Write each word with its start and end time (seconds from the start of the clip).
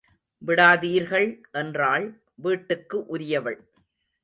விடாதீர்கள் 0.41 1.27
என்றாள் 1.51 2.07
வீட்டுக்கு 2.35 3.05
உரியவள். 3.05 3.59